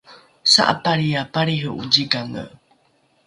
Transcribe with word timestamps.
sa’apalriae 0.51 1.23
palriho’o 1.33 1.81
zikange 1.93 2.43